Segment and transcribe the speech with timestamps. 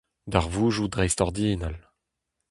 [0.31, 1.77] Darvoudoù dreistordinal.